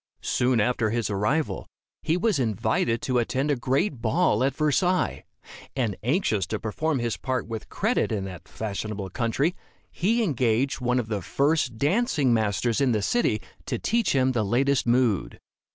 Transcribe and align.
Soon 0.23 0.59
after 0.59 0.89
his 0.89 1.11
arrival, 1.11 1.67
he 2.01 2.17
was 2.17 2.39
invited 2.39 3.03
to 3.03 3.19
attend 3.19 3.51
a 3.51 3.55
great 3.55 4.01
ball 4.01 4.43
at 4.43 4.55
Versailles; 4.55 5.23
and 5.75 5.95
anxious 6.01 6.47
to 6.47 6.59
perform 6.59 6.97
his 6.97 7.17
part 7.17 7.45
with 7.47 7.69
credit 7.69 8.11
in 8.11 8.25
that 8.25 8.47
fashionable 8.47 9.11
country, 9.11 9.55
he 9.91 10.23
engaged 10.23 10.81
one 10.81 10.97
of 10.97 11.07
the 11.07 11.21
first 11.21 11.77
dancing 11.77 12.33
masters 12.33 12.81
in 12.81 12.93
the 12.93 13.03
city 13.03 13.43
to 13.67 13.77
teach 13.77 14.13
him 14.13 14.31
the 14.31 14.41
latest 14.43 14.87
mode. 14.87 15.39